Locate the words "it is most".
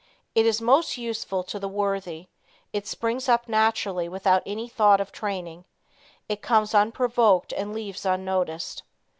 0.33-0.97